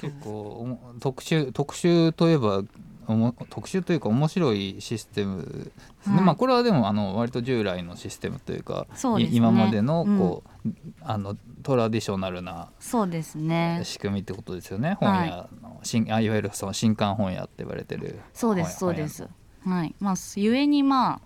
[0.00, 2.62] 結構おも特殊特殊といえば
[3.08, 6.24] おも特殊というか面白いシステムですね、はい。
[6.24, 9.22] まあこれはでもあの割と従来のシステムというかね。
[9.22, 13.80] い今までのこう、あのトラディショナルなそうですね。
[13.84, 19.26] 仕組みってことですよね、本屋の新あいわゆるその新刊本屋って言われてるそうですそうです。
[19.64, 19.94] はい。
[20.00, 21.20] まあゆえにまあ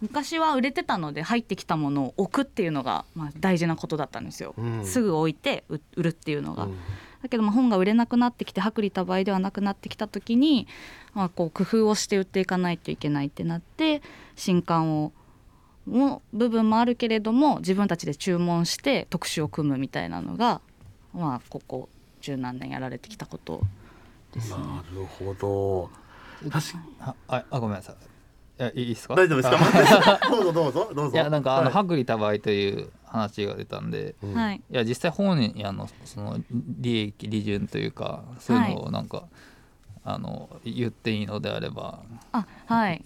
[0.00, 4.54] 昔は売れてたので入ってきたものを置くっていうのがまあ大事なことだったんですよ。
[4.58, 4.84] うん。
[4.84, 6.64] すぐ置いてう売るっていうのが。
[6.64, 6.74] うん
[7.22, 10.66] だけどまあ本が売れなくなってきて薄利多売ではなくなってきた時に、
[11.14, 14.02] まあ、こう工夫をして売っていかないといけないってなって
[14.36, 15.12] 新刊を
[15.86, 20.60] の部分もあるけれども自分たちで注文して特集を組むみたいなのが、
[21.14, 21.88] まあ、ここ
[22.20, 23.62] 十何年やられてきたこと
[24.32, 24.58] ですね。
[24.58, 25.90] なるほど。
[26.50, 27.96] 確かあああごめんなさい
[28.58, 29.14] いやいいですか？
[29.14, 30.20] 大丈夫ですか？
[30.30, 31.14] どうぞどうぞどうぞ。
[31.14, 31.84] いやなんかあのはい。
[31.84, 34.34] 薄利多売という話が出たんで、うん。
[34.34, 39.24] はい、いや実際本屋のその利益利潤というかそういうのをなんか、
[40.04, 42.00] あの言っていいのであれば。
[42.32, 43.02] あはい。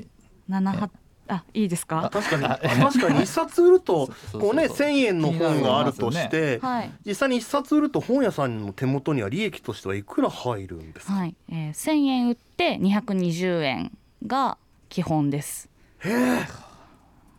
[0.49, 0.91] 七八
[1.29, 2.11] あいいですか？
[2.13, 2.45] 確かに。
[2.45, 3.23] あ確かに。
[3.23, 6.91] 一冊売るとこうね1,000円の本があるとして、はい。
[7.07, 13.93] 実際に一冊売ると本屋さんの手元には利益としてはいくら入るんですか、はい、えー、1000円売って220円
[14.27, 14.59] が
[14.93, 15.71] 基本です。
[16.01, 16.47] へえ。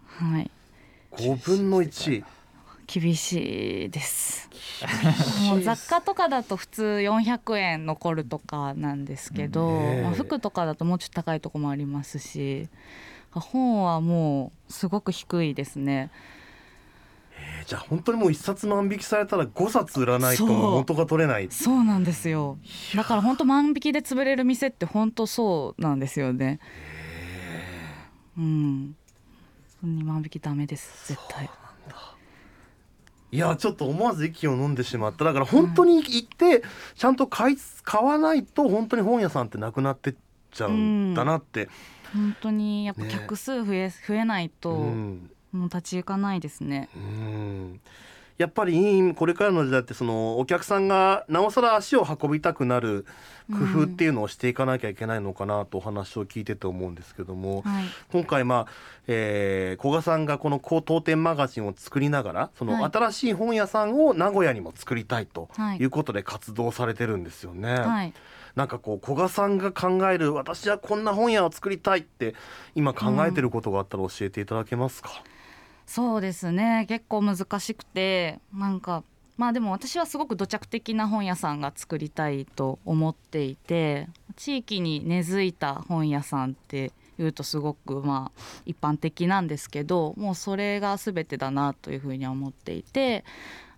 [0.07, 0.49] はい、
[1.11, 2.23] 5分の1
[2.87, 4.49] 厳しいです。
[5.47, 9.69] もう雑貨とかだと普通400円残るとかなんですけど、
[10.01, 12.69] まあ、服とかだともうちょっと高いとこもありますし
[13.29, 16.09] 本はもうすごく低いですね。
[17.37, 21.47] えーじゃあ本当にもう一冊万引きされたら5冊売らないと元が取れない。
[21.49, 21.83] そう。
[21.83, 22.57] なんですよ。
[22.95, 26.59] だから本当万引きで潰れる店って本当そうなんですよね。
[28.37, 28.95] うん。
[29.81, 31.49] 本当に万引きダメです絶対。
[33.31, 35.25] いやちょっと思わず息を飲んでしまった。
[35.25, 36.63] だから本当に行って
[36.95, 40.15] ちゃんと買い買わないと本当に本屋さんってなくなってっ
[40.51, 41.67] ちゃうんだなって、
[42.13, 45.31] 本当にやっぱね客数増え、増えないと、うん。
[45.51, 46.89] もう立ち行かないですね。
[46.95, 47.81] うん
[48.37, 53.05] やっぱりこれからの時代ってそのお客さんがなおさら足を運びたくなる
[53.51, 58.71] 工夫っていうのをしていかなきゃいけないのかなとお話を聞いてて思うんですけども、はい、今回まあ、
[59.07, 62.91] えー、古賀さんがこの高当店マガジンを作りながらそのはい。
[62.91, 65.77] 新しい本屋さんを名古屋にも作りたいとはい。
[65.77, 67.73] いうことで活動されてるんですよね。
[67.73, 68.13] はい、
[68.55, 72.35] なんかこう古賀さんが考える私はこんな本屋を作りたいって
[72.75, 75.09] 今考えてることがあったら教えていただけますか、
[75.85, 76.85] そうですね。
[76.87, 79.03] 結構難しくて、なんか。
[79.35, 93.25] まあでも私はすごく土着的な本屋さんが作りたいと思っていて地域に根付いた本屋さんっていうとすごくまあ一般的なんですけどもうそれが全てだなというふうに思っていて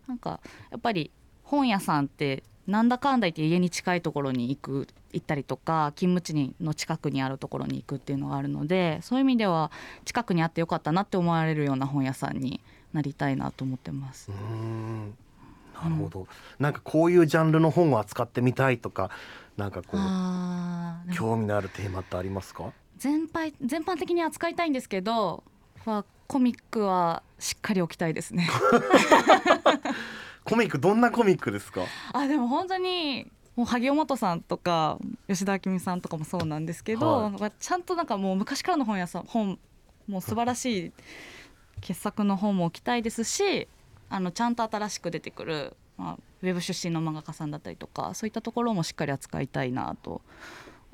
[0.08, 0.42] なんか
[0.72, 1.10] やっぱり
[1.44, 9.72] 本屋さんってなんだかんだ言って家に近いところに行く行ったりとか勤務地にの近くにあるところに行くっていうのがあるのでそういう意味では
[10.04, 12.60] 近くにあってよかったなって思われるような本屋さんに
[12.92, 14.34] なりたいなと思ってますう。
[14.34, 15.16] ーん
[15.76, 19.10] なるほど、なんかこういうジャンルの本を扱ってみたいとか
[19.58, 22.72] なんかこう興味のあるテーマってありますか？
[22.98, 25.44] 全般全般的に扱いたいんですけど、
[25.86, 28.50] まあ、コミックはしっかり置きたいですね。
[30.46, 31.82] コミックどんなコミックですか？
[32.14, 37.52] あでも本当にもう萩尾本さんとか吉田明美さんとかもそうなんですけど、はい。
[37.60, 39.60] ちゃんとなんかもう昔からの本屋さん本
[40.08, 40.92] もう素晴らしい
[41.82, 43.68] 傑作の本も置きたいですし
[44.10, 50.22] あのちゃんと新しく出てくる、まあ、ウェブ出身の漫画家さんだったりとかそういったところもしっかり扱いたいなと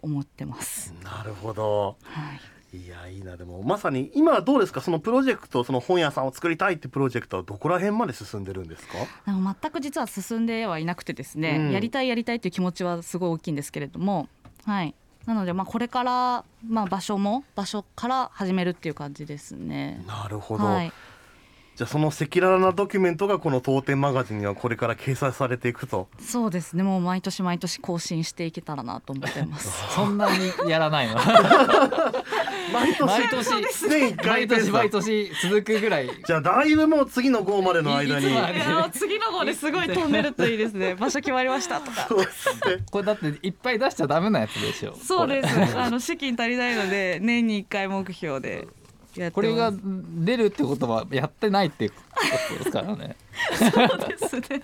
[0.02, 0.94] 思ってます。
[1.04, 1.98] なるほど。
[2.04, 2.40] はい
[2.74, 3.36] いやいいな。
[3.36, 4.80] でもまさに今はどうですか？
[4.80, 8.94] そのプロジェクトその本屋さんを作りたいってプロジェクトはどこら辺まで進んでるんですか？
[9.26, 11.72] でも全く実は進んではいなくてですね、うん。
[11.72, 14.30] やりたいやりたいという気持ちはすごい大きいんですけれども、
[14.64, 14.96] はい、
[15.26, 20.02] なのでまあこれからまあ場所も場所から始めるっていう感じですね。
[20.08, 20.94] なるほど、はい。
[21.76, 26.10] じゃあその赤裸々なドキュメントがこの当店マガジンにはこれから掲載されていくと。
[26.20, 26.84] そうですね。
[26.84, 29.72] もう毎年毎年更新していけたらなと思ってます。
[29.96, 31.16] そんなにやらないの？
[32.74, 33.02] 毎年。
[33.06, 33.50] 毎年。
[33.62, 36.10] 年1回毎年毎年続くぐらい。
[36.26, 38.26] じゃあだいぶもう次の号までの間に。
[38.92, 40.96] 次の号ですごい飛んでるといいですね。
[41.00, 42.06] 場所決まりましたとか。
[42.10, 42.84] そうですね。
[42.92, 44.94] これだっていっぱい出しちゃダメなやつでしょ。
[45.02, 45.78] そうです。
[45.78, 48.68] あの資金足りないので年に1回目標で
[49.34, 51.96] これが出るってことはやってないってこ
[52.50, 53.16] とですからね。
[53.58, 54.62] そうですね。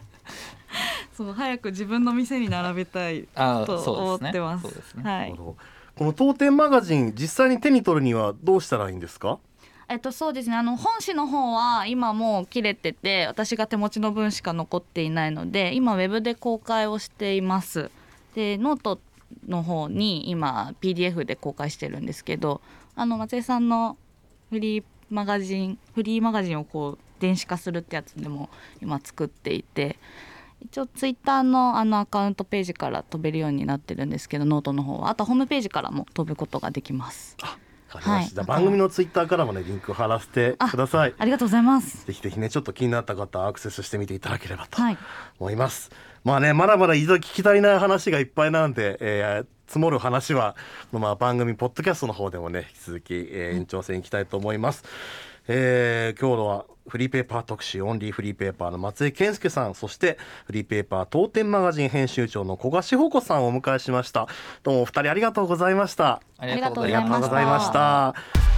[1.13, 4.63] そう早く自分の店に並べたいあと思ってます。
[4.63, 5.03] そうですね。
[5.03, 5.35] はい。
[5.37, 5.55] こ
[5.99, 9.39] の当店マガジン実際に手に取るにはどうしたらいいんですか？
[9.89, 10.55] えっとそうですね。
[10.55, 17.89] あの本誌の方は今もう切れてて私が手持ちの分しか残っていないので今ウェブで公開をしています。
[18.35, 18.99] でノート
[19.47, 22.61] の方に今 PDF で公開してるんですけど
[22.95, 23.97] あの松江さんの
[24.49, 28.49] フリーマガジンフリーマガジンをこう電子化するってやつでも
[28.81, 29.97] 今作っていて
[30.61, 35.09] 一応ツイッターのあのアカウントページから飛べるようになってるんですけどノートの方は。
[35.09, 37.37] あとホームページからも飛ぶことができます。
[37.41, 37.57] わ
[37.89, 38.47] かりました、はい。
[38.47, 41.13] 番組のツイッターからもねリンク貼らせてください。
[41.17, 42.05] ありがとうございます。
[42.05, 44.97] ぜひぜひねちょっと気になった方はアクセスしてみていただければとはい。
[45.39, 45.91] 思います、
[46.27, 50.55] まあねまだまだいざ聞き足りない話がいっぱいなんで、えー積もる話は、
[50.93, 54.83] まあ、番組ポッドキャストの方でもね引き続き、えー延長戦いきたいと思います、
[55.47, 64.27] えー今日のはフリーペーパー特集オンリーフリーペーパーの松井健介さんそしてフリーペーパー当店マガジン編集長の古賀志保子さんをお迎えしました。
[64.63, 66.21] どうもお二人ありがとうございました。
[66.37, 68.07] ありがとうございありがとうございました。
[68.07, 68.56] ありがとうございました